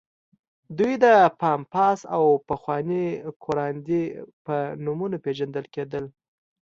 دوی 0.77 0.93
د 1.03 1.07
پامپاس 1.39 1.99
او 2.15 2.23
پخواني 2.49 3.05
کوراندي 3.43 4.03
په 4.45 4.55
نومونو 4.83 5.17
پېژندل 5.25 5.65
کېدل. 5.75 6.05